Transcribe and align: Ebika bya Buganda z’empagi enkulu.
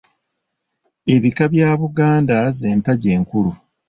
Ebika 1.13 1.45
bya 1.53 1.69
Buganda 1.79 2.37
z’empagi 2.57 3.09
enkulu. 3.17 3.51